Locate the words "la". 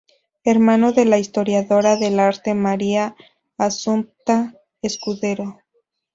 1.05-1.19